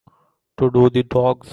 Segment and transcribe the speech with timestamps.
[0.57, 1.49] To go to the dogs.